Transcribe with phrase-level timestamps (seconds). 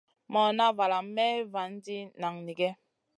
[0.35, 2.69] Morna valam Mey vanti nanigue.